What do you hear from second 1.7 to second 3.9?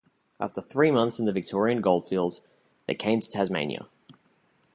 goldfields, they came to Tasmania.